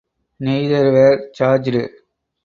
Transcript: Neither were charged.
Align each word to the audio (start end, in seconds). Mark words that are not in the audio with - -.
Neither 0.39 0.91
were 0.91 1.29
charged. 1.35 1.89